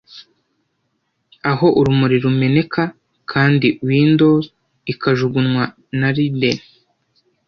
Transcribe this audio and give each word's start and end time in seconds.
aho 1.51 1.67
urumuri 1.79 2.15
rumeneka, 2.23 2.83
kandi 3.31 3.67
windows 3.89 4.45
ikajugunywa 4.91 5.63
na 5.99 6.09
linden, 6.15 6.57